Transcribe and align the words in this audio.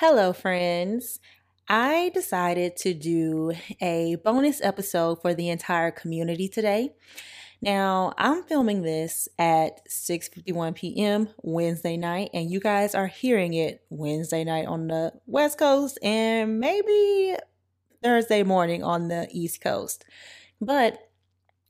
Hello, 0.00 0.32
friends. 0.32 1.18
I 1.68 2.12
decided 2.14 2.76
to 2.76 2.94
do 2.94 3.54
a 3.80 4.14
bonus 4.22 4.60
episode 4.62 5.20
for 5.20 5.34
the 5.34 5.48
entire 5.48 5.90
community 5.90 6.46
today. 6.46 6.94
Now, 7.60 8.14
I'm 8.16 8.44
filming 8.44 8.82
this 8.82 9.28
at 9.40 9.84
6:51 9.88 10.76
p.m. 10.76 11.30
Wednesday 11.42 11.96
night 11.96 12.30
and 12.32 12.48
you 12.48 12.60
guys 12.60 12.94
are 12.94 13.08
hearing 13.08 13.54
it 13.54 13.82
Wednesday 13.90 14.44
night 14.44 14.68
on 14.68 14.86
the 14.86 15.14
West 15.26 15.58
Coast 15.58 15.98
and 16.00 16.60
maybe 16.60 17.34
Thursday 18.00 18.44
morning 18.44 18.84
on 18.84 19.08
the 19.08 19.26
East 19.32 19.60
Coast. 19.60 20.04
But 20.60 21.10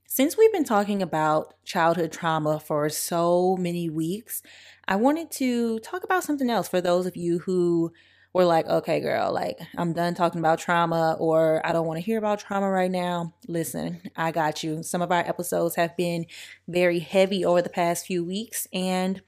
since 0.05 0.37
we've 0.37 0.53
been 0.53 0.65
talking 0.65 1.01
about 1.01 1.55
childhood 1.65 2.11
trauma 2.11 2.59
for 2.59 2.89
so 2.89 3.57
many 3.57 3.89
weeks, 3.89 4.43
I 4.87 4.97
wanted 4.97 5.31
to 5.31 5.79
talk 5.79 6.03
about 6.03 6.23
something 6.23 6.51
else 6.51 6.67
for 6.67 6.79
those 6.79 7.07
of 7.07 7.17
you 7.17 7.39
who 7.39 7.91
we're 8.33 8.45
like, 8.45 8.67
okay, 8.67 8.99
girl, 8.99 9.33
like 9.33 9.59
I'm 9.77 9.93
done 9.93 10.13
talking 10.13 10.39
about 10.39 10.59
trauma 10.59 11.15
or 11.19 11.65
I 11.65 11.71
don't 11.71 11.87
want 11.87 11.97
to 11.97 12.05
hear 12.05 12.17
about 12.17 12.39
trauma 12.39 12.69
right 12.69 12.91
now. 12.91 13.33
Listen, 13.47 14.01
I 14.15 14.31
got 14.31 14.63
you. 14.63 14.83
Some 14.83 15.01
of 15.01 15.11
our 15.11 15.21
episodes 15.21 15.75
have 15.75 15.97
been 15.97 16.25
very 16.67 16.99
heavy 16.99 17.43
over 17.43 17.61
the 17.61 17.69
past 17.69 18.05
few 18.05 18.23
weeks 18.23 18.67
and 18.71 19.21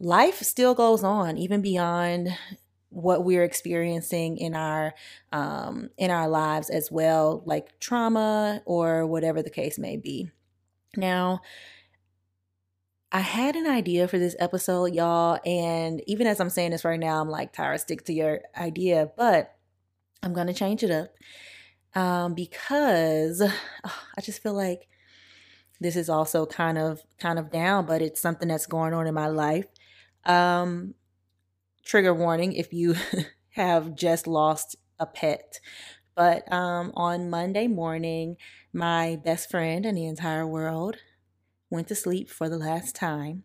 life 0.00 0.40
still 0.40 0.74
goes 0.74 1.04
on 1.04 1.36
even 1.36 1.60
beyond 1.62 2.28
what 2.88 3.24
we're 3.24 3.44
experiencing 3.44 4.36
in 4.38 4.54
our 4.54 4.92
um 5.30 5.90
in 5.96 6.10
our 6.10 6.26
lives 6.26 6.70
as 6.70 6.90
well 6.90 7.42
like 7.46 7.78
trauma 7.78 8.60
or 8.64 9.06
whatever 9.06 9.42
the 9.42 9.50
case 9.50 9.78
may 9.78 9.96
be 9.96 10.28
now 10.96 11.40
I 13.12 13.20
had 13.20 13.56
an 13.56 13.66
idea 13.66 14.06
for 14.06 14.18
this 14.18 14.36
episode, 14.38 14.94
y'all. 14.94 15.40
And 15.44 16.00
even 16.06 16.26
as 16.26 16.40
I'm 16.40 16.50
saying 16.50 16.70
this 16.70 16.84
right 16.84 17.00
now, 17.00 17.20
I'm 17.20 17.28
like, 17.28 17.52
Tyra, 17.52 17.78
stick 17.80 18.04
to 18.04 18.12
your 18.12 18.40
idea. 18.56 19.10
But 19.16 19.56
I'm 20.22 20.32
going 20.32 20.46
to 20.46 20.54
change 20.54 20.84
it 20.84 20.90
up 20.90 21.10
um, 21.94 22.34
because 22.34 23.42
oh, 23.84 24.02
I 24.16 24.20
just 24.20 24.42
feel 24.42 24.54
like 24.54 24.86
this 25.80 25.96
is 25.96 26.08
also 26.08 26.46
kind 26.46 26.78
of 26.78 27.02
kind 27.18 27.38
of 27.38 27.50
down, 27.50 27.86
but 27.86 28.02
it's 28.02 28.20
something 28.20 28.48
that's 28.48 28.66
going 28.66 28.94
on 28.94 29.06
in 29.06 29.14
my 29.14 29.28
life. 29.28 29.66
Um, 30.24 30.94
trigger 31.84 32.14
warning 32.14 32.52
if 32.52 32.72
you 32.72 32.94
have 33.50 33.96
just 33.96 34.26
lost 34.26 34.76
a 34.98 35.06
pet. 35.06 35.58
But 36.14 36.50
um, 36.52 36.92
on 36.94 37.30
Monday 37.30 37.66
morning, 37.66 38.36
my 38.72 39.18
best 39.24 39.50
friend 39.50 39.86
in 39.86 39.94
the 39.94 40.06
entire 40.06 40.46
world, 40.46 40.96
went 41.70 41.88
to 41.88 41.94
sleep 41.94 42.28
for 42.28 42.48
the 42.48 42.58
last 42.58 42.94
time. 42.94 43.44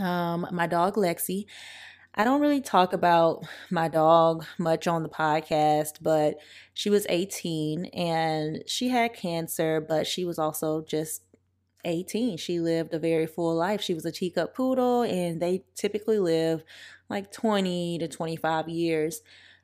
Um, 0.00 0.46
my 0.50 0.66
dog 0.66 0.94
Lexi. 0.96 1.46
I 2.14 2.24
don't 2.24 2.42
really 2.42 2.60
talk 2.60 2.92
about 2.92 3.46
my 3.70 3.88
dog 3.88 4.44
much 4.58 4.86
on 4.86 5.02
the 5.02 5.08
podcast, 5.08 5.98
but 6.02 6.36
she 6.74 6.90
was 6.90 7.06
18 7.08 7.86
and 7.86 8.62
she 8.66 8.88
had 8.88 9.14
cancer, 9.14 9.80
but 9.80 10.06
she 10.06 10.26
was 10.26 10.38
also 10.38 10.82
just 10.82 11.22
18. 11.84 12.36
She 12.36 12.60
lived 12.60 12.92
a 12.94 12.98
very 12.98 13.26
full 13.26 13.54
life. 13.54 13.80
She 13.80 13.94
was 13.94 14.04
a 14.04 14.12
teacup 14.12 14.54
poodle, 14.54 15.02
and 15.02 15.40
they 15.40 15.64
typically 15.74 16.18
live 16.18 16.62
like 17.08 17.32
20 17.32 17.98
to 17.98 18.08
25 18.08 18.68
years. 18.68 19.22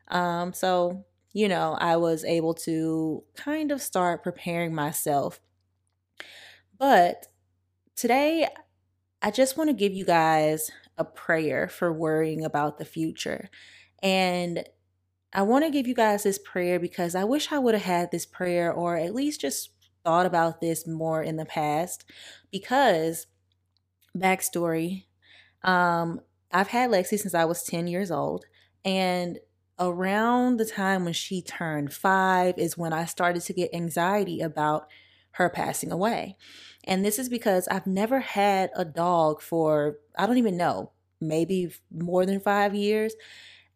Um, 0.08 0.52
so, 0.52 1.04
you 1.32 1.48
know, 1.48 1.76
I 1.78 1.96
was 1.96 2.24
able 2.24 2.54
to 2.54 3.24
kind 3.36 3.70
of 3.70 3.82
start 3.82 4.22
preparing 4.22 4.74
myself. 4.74 5.40
But 6.78 7.26
Today, 7.98 8.46
I 9.20 9.32
just 9.32 9.56
want 9.56 9.70
to 9.70 9.74
give 9.74 9.92
you 9.92 10.04
guys 10.04 10.70
a 10.98 11.04
prayer 11.04 11.66
for 11.66 11.92
worrying 11.92 12.44
about 12.44 12.78
the 12.78 12.84
future. 12.84 13.50
And 14.00 14.62
I 15.32 15.42
want 15.42 15.64
to 15.64 15.70
give 15.72 15.88
you 15.88 15.96
guys 15.96 16.22
this 16.22 16.38
prayer 16.38 16.78
because 16.78 17.16
I 17.16 17.24
wish 17.24 17.50
I 17.50 17.58
would 17.58 17.74
have 17.74 17.82
had 17.82 18.12
this 18.12 18.24
prayer 18.24 18.72
or 18.72 18.96
at 18.96 19.16
least 19.16 19.40
just 19.40 19.70
thought 20.04 20.26
about 20.26 20.60
this 20.60 20.86
more 20.86 21.24
in 21.24 21.34
the 21.34 21.44
past. 21.44 22.04
Because, 22.52 23.26
backstory, 24.16 25.06
um, 25.64 26.20
I've 26.52 26.68
had 26.68 26.90
Lexi 26.90 27.18
since 27.18 27.34
I 27.34 27.46
was 27.46 27.64
10 27.64 27.88
years 27.88 28.12
old. 28.12 28.44
And 28.84 29.40
around 29.76 30.58
the 30.58 30.66
time 30.66 31.02
when 31.02 31.14
she 31.14 31.42
turned 31.42 31.92
five 31.92 32.58
is 32.58 32.78
when 32.78 32.92
I 32.92 33.06
started 33.06 33.42
to 33.42 33.52
get 33.52 33.74
anxiety 33.74 34.40
about 34.40 34.86
her 35.32 35.48
passing 35.48 35.92
away. 35.92 36.36
And 36.84 37.04
this 37.04 37.18
is 37.18 37.28
because 37.28 37.68
I've 37.68 37.86
never 37.86 38.20
had 38.20 38.70
a 38.74 38.84
dog 38.84 39.42
for, 39.42 39.98
I 40.16 40.26
don't 40.26 40.38
even 40.38 40.56
know, 40.56 40.92
maybe 41.20 41.72
more 41.90 42.24
than 42.24 42.40
five 42.40 42.74
years. 42.74 43.14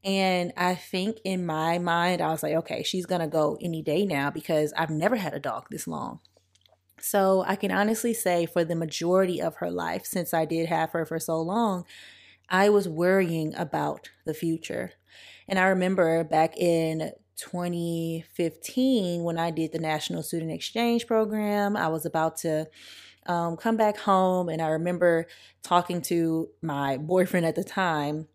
And 0.04 0.52
I 0.56 0.74
think 0.74 1.18
in 1.24 1.46
my 1.46 1.78
mind, 1.78 2.20
I 2.20 2.30
was 2.30 2.42
like, 2.42 2.54
okay, 2.54 2.82
she's 2.82 3.06
going 3.06 3.20
to 3.20 3.28
go 3.28 3.58
any 3.60 3.82
day 3.82 4.04
now 4.04 4.30
because 4.30 4.72
I've 4.76 4.90
never 4.90 5.16
had 5.16 5.34
a 5.34 5.40
dog 5.40 5.66
this 5.70 5.86
long. 5.86 6.20
So 7.00 7.44
I 7.46 7.56
can 7.56 7.70
honestly 7.70 8.14
say 8.14 8.46
for 8.46 8.64
the 8.64 8.76
majority 8.76 9.40
of 9.40 9.56
her 9.56 9.70
life, 9.70 10.04
since 10.04 10.32
I 10.32 10.44
did 10.44 10.68
have 10.68 10.90
her 10.90 11.04
for 11.04 11.18
so 11.18 11.40
long, 11.40 11.84
I 12.48 12.68
was 12.68 12.88
worrying 12.88 13.54
about 13.56 14.10
the 14.24 14.34
future. 14.34 14.92
And 15.48 15.58
I 15.58 15.64
remember 15.64 16.22
back 16.24 16.56
in 16.56 17.12
2015 17.42 19.24
when 19.24 19.36
I 19.36 19.50
did 19.50 19.72
the 19.72 19.80
National 19.80 20.22
Student 20.22 20.52
Exchange 20.52 21.08
Program. 21.08 21.76
I 21.76 21.88
was 21.88 22.06
about 22.06 22.36
to 22.38 22.68
um, 23.26 23.56
come 23.56 23.76
back 23.76 23.98
home, 23.98 24.48
and 24.48 24.62
I 24.62 24.68
remember 24.68 25.26
talking 25.62 26.00
to 26.02 26.48
my 26.60 26.98
boyfriend 26.98 27.44
at 27.44 27.56
the 27.56 27.64
time, 27.64 28.28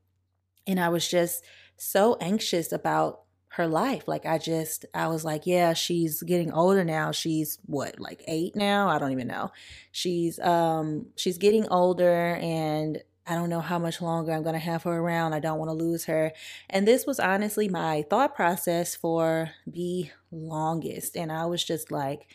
and 0.66 0.78
I 0.80 0.90
was 0.90 1.08
just 1.08 1.44
so 1.78 2.18
anxious 2.20 2.74
about 2.74 3.22
her 3.52 3.66
life. 3.66 4.10
Like, 4.10 4.26
I 4.26 4.38
just, 4.38 4.86
I 4.94 5.08
was 5.08 5.24
like, 5.24 5.48
yeah, 5.48 5.74
she's 5.74 6.22
getting 6.22 6.52
older 6.52 6.84
now. 6.84 7.12
She's 7.12 7.60
what, 7.66 8.00
like 8.00 8.24
eight 8.28 8.58
now? 8.58 8.90
I 8.90 9.00
don't 9.00 9.14
even 9.14 9.28
know. 9.28 9.52
She's, 9.94 10.38
um, 10.40 11.08
she's 11.16 11.38
getting 11.38 11.66
older, 11.70 12.36
and 12.42 13.02
I 13.28 13.36
don't 13.36 13.50
know 13.50 13.60
how 13.60 13.78
much 13.78 14.02
longer 14.02 14.32
I'm 14.32 14.44
going 14.44 14.54
to 14.54 14.60
have 14.60 14.84
her 14.84 14.98
around. 14.98 15.34
I 15.34 15.40
don't 15.40 15.60
want 15.60 15.70
to 15.70 15.74
lose 15.74 16.06
her. 16.06 16.32
And 16.70 16.88
this 16.88 17.06
was 17.06 17.20
honestly 17.20 17.68
my 17.68 18.06
thought 18.10 18.34
process 18.36 18.96
for 18.96 19.52
the 19.66 20.10
longest. 20.32 21.18
And 21.18 21.30
I 21.30 21.46
was 21.46 21.62
just 21.64 21.92
like 21.92 22.28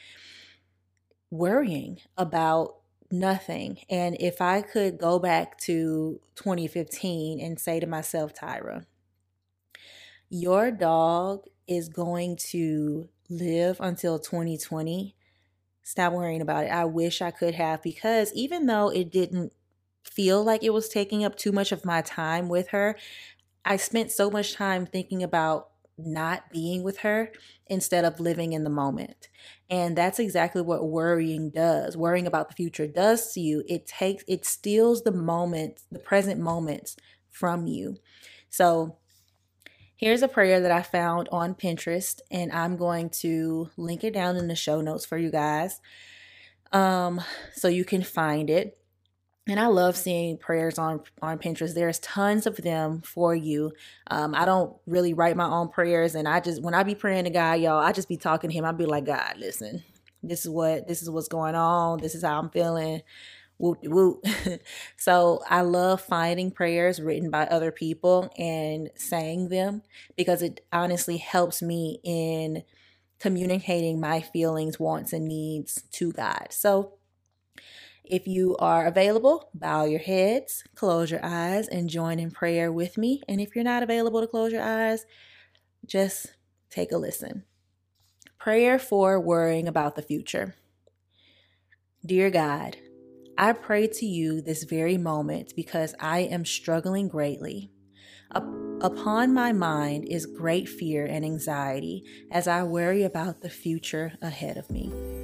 worrying 1.30 1.98
about 2.18 2.76
nothing. 3.10 3.78
And 3.88 4.18
if 4.20 4.42
I 4.42 4.60
could 4.60 4.98
go 4.98 5.18
back 5.18 5.56
to 5.60 6.20
2015 6.36 7.40
and 7.40 7.58
say 7.58 7.80
to 7.80 7.86
myself, 7.86 8.34
Tyra, 8.34 8.84
your 10.28 10.70
dog 10.70 11.44
is 11.66 11.88
going 11.88 12.36
to 12.36 13.08
live 13.30 13.78
until 13.80 14.18
2020. 14.18 15.16
Stop 15.82 16.12
worrying 16.12 16.42
about 16.42 16.64
it. 16.64 16.70
I 16.70 16.84
wish 16.84 17.22
I 17.22 17.30
could 17.30 17.54
have 17.54 17.82
because 17.82 18.30
even 18.34 18.66
though 18.66 18.90
it 18.90 19.10
didn't 19.10 19.52
feel 20.02 20.42
like 20.42 20.62
it 20.62 20.72
was 20.72 20.88
taking 20.88 21.24
up 21.24 21.36
too 21.36 21.52
much 21.52 21.72
of 21.72 21.84
my 21.84 22.02
time 22.02 22.48
with 22.48 22.68
her. 22.68 22.96
I 23.64 23.76
spent 23.76 24.10
so 24.10 24.30
much 24.30 24.54
time 24.54 24.86
thinking 24.86 25.22
about 25.22 25.68
not 25.98 26.50
being 26.50 26.82
with 26.82 26.98
her 26.98 27.30
instead 27.66 28.04
of 28.04 28.20
living 28.20 28.52
in 28.52 28.64
the 28.64 28.70
moment. 28.70 29.28
And 29.70 29.96
that's 29.96 30.18
exactly 30.18 30.62
what 30.62 30.88
worrying 30.88 31.50
does. 31.50 31.96
Worrying 31.96 32.26
about 32.26 32.48
the 32.48 32.54
future 32.54 32.86
does 32.86 33.32
to 33.32 33.40
you. 33.40 33.62
It 33.68 33.86
takes 33.86 34.24
it 34.26 34.44
steals 34.44 35.02
the 35.02 35.12
moments, 35.12 35.84
the 35.90 35.98
present 35.98 36.40
moments 36.40 36.96
from 37.30 37.66
you. 37.66 37.96
So 38.50 38.96
here's 39.96 40.22
a 40.22 40.28
prayer 40.28 40.60
that 40.60 40.70
I 40.70 40.82
found 40.82 41.28
on 41.30 41.54
Pinterest 41.54 42.20
and 42.30 42.52
I'm 42.52 42.76
going 42.76 43.10
to 43.10 43.70
link 43.76 44.04
it 44.04 44.14
down 44.14 44.36
in 44.36 44.48
the 44.48 44.56
show 44.56 44.80
notes 44.80 45.06
for 45.06 45.18
you 45.18 45.30
guys. 45.30 45.80
Um 46.72 47.20
so 47.54 47.68
you 47.68 47.84
can 47.84 48.02
find 48.02 48.50
it 48.50 48.78
and 49.48 49.58
I 49.58 49.66
love 49.66 49.96
seeing 49.96 50.38
prayers 50.38 50.78
on 50.78 51.00
on 51.20 51.38
Pinterest. 51.38 51.74
There's 51.74 51.98
tons 51.98 52.46
of 52.46 52.56
them 52.58 53.02
for 53.02 53.34
you. 53.34 53.72
Um, 54.08 54.34
I 54.34 54.44
don't 54.44 54.76
really 54.86 55.14
write 55.14 55.36
my 55.36 55.46
own 55.48 55.68
prayers, 55.68 56.14
and 56.14 56.28
I 56.28 56.40
just 56.40 56.62
when 56.62 56.74
I 56.74 56.82
be 56.84 56.94
praying 56.94 57.24
to 57.24 57.30
God, 57.30 57.54
y'all, 57.54 57.78
I 57.78 57.92
just 57.92 58.08
be 58.08 58.16
talking 58.16 58.50
to 58.50 58.54
Him. 58.56 58.64
I'd 58.64 58.78
be 58.78 58.86
like, 58.86 59.04
God, 59.04 59.34
listen, 59.38 59.82
this 60.22 60.42
is 60.42 60.48
what 60.48 60.86
this 60.86 61.02
is 61.02 61.10
what's 61.10 61.28
going 61.28 61.56
on. 61.56 62.00
This 62.00 62.14
is 62.14 62.22
how 62.22 62.38
I'm 62.38 62.50
feeling. 62.50 63.02
Whoop 63.58 63.78
whoop. 63.84 64.24
so 64.96 65.42
I 65.48 65.62
love 65.62 66.00
finding 66.00 66.50
prayers 66.50 67.00
written 67.00 67.30
by 67.30 67.46
other 67.46 67.70
people 67.70 68.32
and 68.36 68.90
saying 68.96 69.48
them 69.48 69.82
because 70.16 70.42
it 70.42 70.64
honestly 70.72 71.18
helps 71.18 71.62
me 71.62 72.00
in 72.02 72.62
communicating 73.20 74.00
my 74.00 74.20
feelings, 74.20 74.80
wants, 74.80 75.12
and 75.12 75.28
needs 75.28 75.82
to 75.92 76.12
God. 76.12 76.48
So 76.50 76.94
if 78.12 78.26
you 78.26 78.54
are 78.58 78.86
available, 78.86 79.48
bow 79.54 79.86
your 79.86 79.98
heads, 79.98 80.64
close 80.74 81.10
your 81.10 81.24
eyes, 81.24 81.66
and 81.66 81.88
join 81.88 82.20
in 82.20 82.30
prayer 82.30 82.70
with 82.70 82.98
me. 82.98 83.22
And 83.26 83.40
if 83.40 83.56
you're 83.56 83.64
not 83.64 83.82
available 83.82 84.20
to 84.20 84.26
close 84.26 84.52
your 84.52 84.62
eyes, 84.62 85.06
just 85.86 86.34
take 86.68 86.92
a 86.92 86.98
listen. 86.98 87.44
Prayer 88.38 88.78
for 88.78 89.18
worrying 89.18 89.66
about 89.66 89.96
the 89.96 90.02
future. 90.02 90.56
Dear 92.04 92.30
God, 92.30 92.76
I 93.38 93.54
pray 93.54 93.86
to 93.86 94.04
you 94.04 94.42
this 94.42 94.64
very 94.64 94.98
moment 94.98 95.54
because 95.56 95.94
I 95.98 96.18
am 96.18 96.44
struggling 96.44 97.08
greatly. 97.08 97.70
A, 98.32 98.42
Upon 98.82 99.32
my 99.32 99.52
mind 99.52 100.04
is 100.10 100.26
great 100.26 100.68
fear 100.68 101.06
and 101.06 101.24
anxiety 101.24 102.04
as 102.30 102.46
I 102.46 102.64
worry 102.64 103.04
about 103.04 103.40
the 103.40 103.48
future 103.48 104.12
ahead 104.20 104.58
of 104.58 104.70
me. 104.70 105.21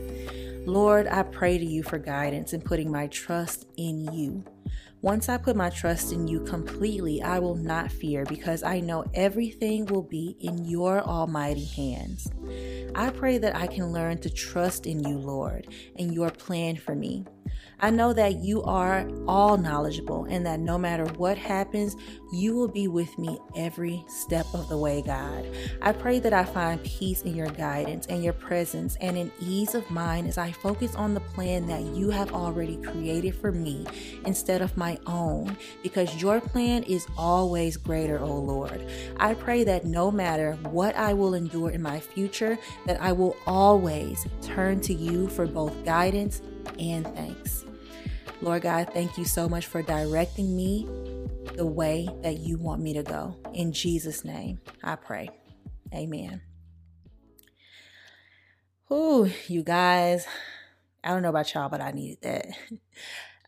Lord, 0.68 1.06
I 1.06 1.22
pray 1.22 1.56
to 1.56 1.64
you 1.64 1.82
for 1.82 1.96
guidance 1.96 2.52
in 2.52 2.60
putting 2.60 2.92
my 2.92 3.06
trust 3.06 3.66
in 3.78 4.12
you. 4.12 4.44
Once 5.00 5.28
I 5.28 5.38
put 5.38 5.54
my 5.54 5.70
trust 5.70 6.12
in 6.12 6.26
you 6.26 6.40
completely, 6.40 7.22
I 7.22 7.38
will 7.38 7.54
not 7.54 7.92
fear 7.92 8.24
because 8.24 8.64
I 8.64 8.80
know 8.80 9.04
everything 9.14 9.86
will 9.86 10.02
be 10.02 10.36
in 10.40 10.64
your 10.64 11.00
almighty 11.02 11.66
hands. 11.66 12.28
I 12.96 13.10
pray 13.10 13.38
that 13.38 13.54
I 13.54 13.68
can 13.68 13.92
learn 13.92 14.18
to 14.18 14.30
trust 14.30 14.86
in 14.86 15.04
you, 15.04 15.16
Lord, 15.16 15.68
and 15.96 16.12
your 16.12 16.30
plan 16.30 16.76
for 16.76 16.96
me. 16.96 17.24
I 17.80 17.90
know 17.90 18.12
that 18.12 18.36
you 18.36 18.62
are 18.64 19.08
all 19.28 19.56
knowledgeable 19.56 20.24
and 20.24 20.44
that 20.46 20.58
no 20.58 20.78
matter 20.78 21.04
what 21.04 21.38
happens, 21.38 21.94
you 22.32 22.54
will 22.54 22.68
be 22.68 22.88
with 22.88 23.16
me 23.18 23.38
every 23.56 24.04
step 24.08 24.46
of 24.52 24.68
the 24.68 24.76
way, 24.76 25.02
God. 25.02 25.46
I 25.80 25.92
pray 25.92 26.18
that 26.18 26.32
I 26.32 26.44
find 26.44 26.82
peace 26.82 27.22
in 27.22 27.36
your 27.36 27.50
guidance 27.50 28.06
and 28.06 28.24
your 28.24 28.32
presence 28.32 28.96
and 29.00 29.16
an 29.16 29.30
ease 29.40 29.76
of 29.76 29.88
mind 29.90 30.26
as 30.26 30.38
I 30.38 30.50
focus 30.50 30.96
on 30.96 31.14
the 31.14 31.20
plan 31.20 31.66
that 31.66 31.82
you 31.82 32.10
have 32.10 32.32
already 32.32 32.76
created 32.78 33.36
for 33.36 33.52
me 33.52 33.86
instead 34.24 34.60
of 34.60 34.76
my 34.76 34.88
own, 35.06 35.56
because 35.82 36.23
your 36.23 36.40
plan 36.40 36.85
is 36.85 37.06
always 37.19 37.76
greater, 37.76 38.19
O 38.19 38.26
oh 38.26 38.38
Lord. 38.38 38.87
I 39.19 39.35
pray 39.35 39.64
that 39.64 39.85
no 39.85 40.11
matter 40.11 40.52
what 40.70 40.96
I 40.96 41.12
will 41.12 41.35
endure 41.35 41.70
in 41.70 41.82
my 41.82 42.00
future, 42.00 42.56
that 42.87 43.00
I 43.00 43.12
will 43.12 43.37
always 43.46 44.26
turn 44.40 44.81
to 44.82 44.94
you 44.94 45.29
for 45.29 45.46
both 45.46 45.85
guidance 45.85 46.40
and 46.79 47.05
thanks. 47.14 47.64
Lord 48.40 48.62
God, 48.62 48.90
thank 48.93 49.19
you 49.19 49.25
so 49.25 49.49
much 49.49 49.67
for 49.67 49.82
directing 49.82 50.56
me 50.56 50.87
the 51.56 51.67
way 51.67 52.08
that 52.23 52.38
you 52.38 52.56
want 52.56 52.81
me 52.81 52.94
to 52.94 53.02
go. 53.02 53.37
In 53.52 53.73
Jesus' 53.73 54.25
name, 54.25 54.61
I 54.82 54.94
pray. 54.94 55.29
Amen. 55.93 56.40
Ooh, 58.90 59.31
you 59.49 59.62
guys, 59.62 60.26
I 61.02 61.08
don't 61.08 61.23
know 61.23 61.29
about 61.29 61.52
y'all, 61.52 61.69
but 61.69 61.81
I 61.81 61.90
needed 61.90 62.19
that. 62.23 62.46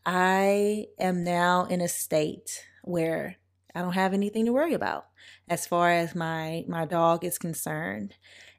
I 0.05 0.87
am 0.99 1.23
now 1.23 1.65
in 1.65 1.81
a 1.81 1.87
state 1.87 2.65
where 2.83 3.37
I 3.75 3.81
don't 3.81 3.93
have 3.93 4.13
anything 4.13 4.45
to 4.45 4.53
worry 4.53 4.73
about 4.73 5.05
as 5.47 5.67
far 5.67 5.91
as 5.91 6.15
my 6.15 6.65
my 6.67 6.85
dog 6.85 7.23
is 7.23 7.37
concerned. 7.37 8.15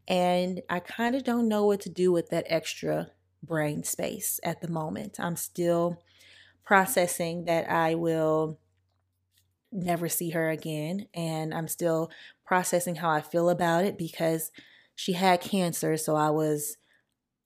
And 0.09 0.63
I 0.69 0.81
kind 0.81 1.15
of 1.15 1.25
don't 1.25 1.49
know 1.49 1.65
what 1.67 1.81
to 1.83 1.89
do 1.89 2.13
with 2.13 2.31
that 2.31 2.47
extra 2.49 3.09
brain 3.43 3.85
space 3.85 4.41
at 4.43 4.61
the 4.61 4.69
moment. 4.69 5.19
I'm 5.19 5.37
still 5.37 6.03
processing 6.65 7.45
that 7.45 7.71
I 7.71 7.95
will 7.95 8.59
never 9.71 10.09
see 10.09 10.31
her 10.31 10.51
again. 10.51 11.07
And 11.15 11.55
I'm 11.55 11.69
still 11.69 12.11
processing 12.45 12.97
how 12.97 13.11
I 13.11 13.21
feel 13.21 13.49
about 13.49 13.85
it 13.85 13.97
because 13.97 14.51
she 14.95 15.15
had 15.15 15.41
cancer. 15.41 15.97
So 15.97 16.15
I 16.15 16.31
was 16.31 16.77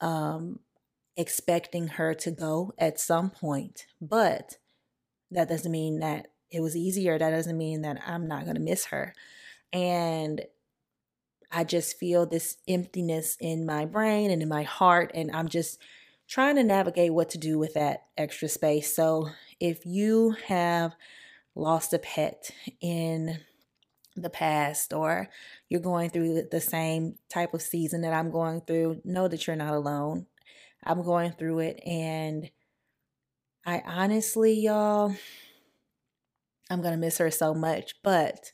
um, 0.01 0.61
expecting 1.17 1.89
her 1.89 2.15
to 2.15 2.31
go 2.31 2.73
at 2.79 3.01
some 3.01 3.31
point. 3.31 3.87
But 4.01 4.59
that 5.31 5.49
doesn't 5.49 5.73
mean 5.73 6.01
that 6.01 6.29
it 6.51 6.61
was 6.61 6.77
easier. 6.77 7.19
That 7.19 7.31
doesn't 7.31 7.57
mean 7.57 7.83
that 7.83 8.01
I'm 8.07 8.29
not 8.29 8.45
going 8.45 8.57
to 8.57 8.61
miss 8.61 8.87
her. 8.87 9.15
And 9.73 10.43
I 11.51 11.65
just 11.65 11.99
feel 11.99 12.27
this 12.27 12.59
emptiness 12.69 13.37
in 13.41 13.67
my 13.67 13.85
brain 13.85 14.31
and 14.31 14.43
in 14.43 14.49
my 14.49 14.63
heart. 14.63 15.11
And 15.15 15.31
I'm 15.35 15.49
just 15.49 15.81
trying 16.29 16.57
to 16.57 16.65
navigate 16.65 17.15
what 17.15 17.31
to 17.31 17.39
do 17.39 17.59
with 17.59 17.75
that 17.75 18.07
extra 18.17 18.49
space. 18.49 18.95
So 18.95 19.31
if 19.61 19.87
you 19.87 20.37
have 20.47 20.95
lost 21.55 21.93
a 21.93 21.99
pet 21.99 22.51
in 22.81 23.41
the 24.15 24.31
past 24.31 24.93
or 24.93 25.29
you're 25.69 25.81
going 25.81 26.11
through 26.11 26.43
the 26.51 26.61
same 26.61 27.17
type 27.29 27.55
of 27.55 27.63
season 27.63 28.03
that 28.03 28.13
I'm 28.13 28.31
going 28.31 28.63
through, 28.63 29.01
know 29.05 29.29
that 29.29 29.47
you're 29.47 29.57
not 29.57 29.75
alone. 29.75 30.27
I'm 30.87 31.03
going 31.03 31.33
through 31.33 31.61
it 31.61 31.81
and 31.85 32.51
I 33.67 33.83
honestly, 33.85 34.55
y'all, 34.55 35.15
I'm 36.71 36.81
going 36.81 36.95
to 36.95 36.99
miss 36.99 37.19
her 37.19 37.31
so 37.31 37.53
much, 37.53 37.95
but 38.05 38.53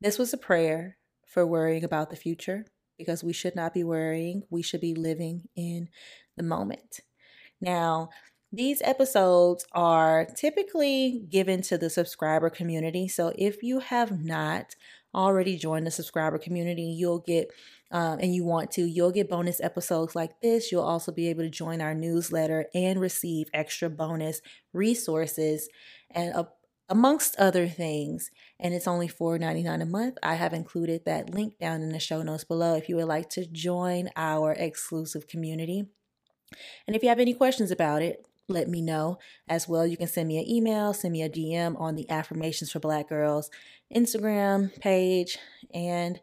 this 0.00 0.18
was 0.18 0.32
a 0.32 0.38
prayer 0.38 0.98
for 1.26 1.46
worrying 1.46 1.84
about 1.84 2.10
the 2.10 2.16
future 2.16 2.66
because 2.98 3.24
we 3.24 3.32
should 3.32 3.56
not 3.56 3.72
be 3.72 3.84
worrying. 3.84 4.42
We 4.50 4.62
should 4.62 4.80
be 4.80 4.94
living 4.94 5.48
in 5.56 5.88
the 6.36 6.42
moment. 6.42 7.00
Now, 7.60 8.10
these 8.52 8.80
episodes 8.82 9.66
are 9.72 10.26
typically 10.36 11.26
given 11.30 11.62
to 11.62 11.78
the 11.78 11.90
subscriber 11.90 12.50
community. 12.50 13.08
So 13.08 13.32
if 13.36 13.62
you 13.62 13.80
have 13.80 14.22
not 14.22 14.74
already 15.14 15.56
joined 15.56 15.86
the 15.86 15.90
subscriber 15.90 16.38
community, 16.38 16.82
you'll 16.82 17.20
get 17.20 17.50
um, 17.90 18.18
and 18.18 18.34
you 18.34 18.44
want 18.44 18.70
to, 18.72 18.82
you'll 18.82 19.12
get 19.12 19.30
bonus 19.30 19.60
episodes 19.60 20.14
like 20.14 20.40
this. 20.40 20.70
You'll 20.70 20.82
also 20.82 21.12
be 21.12 21.28
able 21.28 21.42
to 21.42 21.50
join 21.50 21.80
our 21.80 21.94
newsletter 21.94 22.66
and 22.74 23.00
receive 23.00 23.48
extra 23.54 23.88
bonus 23.88 24.40
resources 24.72 25.68
and 26.10 26.34
uh, 26.34 26.44
amongst 26.88 27.36
other 27.36 27.68
things. 27.68 28.30
And 28.58 28.74
it's 28.74 28.88
only 28.88 29.08
$4.99 29.08 29.82
a 29.82 29.86
month. 29.86 30.18
I 30.22 30.34
have 30.34 30.52
included 30.52 31.04
that 31.04 31.30
link 31.30 31.58
down 31.58 31.82
in 31.82 31.90
the 31.90 32.00
show 32.00 32.22
notes 32.22 32.44
below 32.44 32.74
if 32.74 32.88
you 32.88 32.96
would 32.96 33.06
like 33.06 33.30
to 33.30 33.46
join 33.46 34.10
our 34.16 34.52
exclusive 34.52 35.26
community. 35.26 35.86
And 36.86 36.96
if 36.96 37.02
you 37.02 37.08
have 37.08 37.20
any 37.20 37.34
questions 37.34 37.70
about 37.70 38.02
it, 38.02 38.24
let 38.48 38.68
me 38.68 38.80
know 38.80 39.18
as 39.48 39.68
well. 39.68 39.86
You 39.86 39.98
can 39.98 40.06
send 40.06 40.28
me 40.28 40.38
an 40.38 40.48
email, 40.48 40.94
send 40.94 41.12
me 41.12 41.22
a 41.22 41.28
DM 41.28 41.78
on 41.78 41.96
the 41.96 42.08
Affirmations 42.08 42.72
for 42.72 42.80
Black 42.80 43.10
Girls 43.10 43.50
Instagram 43.94 44.78
page. 44.80 45.38
And 45.74 46.20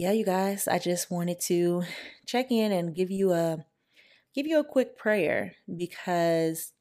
yeah, 0.00 0.12
you 0.12 0.24
guys, 0.24 0.66
I 0.66 0.78
just 0.78 1.10
wanted 1.10 1.40
to 1.40 1.82
check 2.24 2.50
in 2.50 2.72
and 2.72 2.94
give 2.94 3.10
you 3.10 3.34
a 3.34 3.66
give 4.34 4.46
you 4.46 4.58
a 4.58 4.64
quick 4.64 4.96
prayer 4.96 5.52
because 5.76 6.72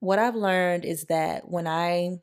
what 0.00 0.18
I've 0.18 0.34
learned 0.34 0.84
is 0.84 1.04
that 1.04 1.48
when 1.48 1.66
I 1.66 2.18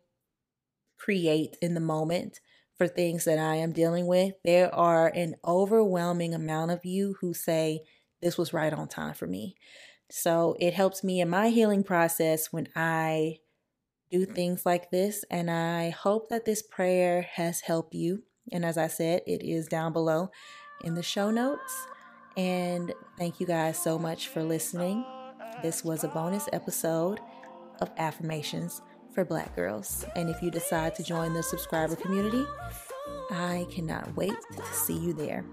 create 0.99 1.57
in 1.63 1.73
the 1.73 1.79
moment 1.79 2.41
for 2.77 2.87
things 2.87 3.25
that 3.25 3.39
I 3.39 3.55
am 3.55 3.71
dealing 3.71 4.05
with, 4.05 4.35
there 4.45 4.73
are 4.75 5.07
an 5.07 5.33
overwhelming 5.43 6.35
amount 6.35 6.69
of 6.69 6.85
you 6.85 7.15
who 7.21 7.33
say 7.33 7.79
this 8.21 8.37
was 8.37 8.53
right 8.53 8.71
on 8.71 8.87
time 8.89 9.15
for 9.15 9.25
me. 9.25 9.55
So 10.11 10.55
it 10.59 10.75
helps 10.75 11.03
me 11.03 11.21
in 11.21 11.29
my 11.29 11.49
healing 11.49 11.83
process 11.83 12.53
when 12.53 12.67
I 12.75 13.37
do 14.11 14.27
things 14.27 14.63
like 14.63 14.91
this. 14.91 15.25
And 15.31 15.49
I 15.49 15.89
hope 15.89 16.29
that 16.29 16.45
this 16.45 16.61
prayer 16.61 17.23
has 17.33 17.61
helped 17.61 17.95
you. 17.95 18.21
And 18.51 18.65
as 18.65 18.77
I 18.77 18.87
said, 18.87 19.21
it 19.25 19.43
is 19.43 19.67
down 19.67 19.93
below 19.93 20.29
in 20.83 20.95
the 20.95 21.03
show 21.03 21.31
notes. 21.31 21.87
And 22.35 22.93
thank 23.17 23.39
you 23.39 23.47
guys 23.47 23.77
so 23.77 23.97
much 23.97 24.27
for 24.27 24.43
listening. 24.43 25.05
This 25.61 25.83
was 25.83 26.03
a 26.03 26.07
bonus 26.07 26.49
episode 26.51 27.19
of 27.79 27.91
Affirmations 27.97 28.81
for 29.13 29.23
Black 29.23 29.55
Girls. 29.55 30.05
And 30.15 30.29
if 30.29 30.41
you 30.41 30.49
decide 30.51 30.95
to 30.95 31.03
join 31.03 31.33
the 31.33 31.43
subscriber 31.43 31.95
community, 31.95 32.43
I 33.31 33.65
cannot 33.71 34.15
wait 34.15 34.35
to 34.55 34.73
see 34.73 34.97
you 34.97 35.13
there. 35.13 35.45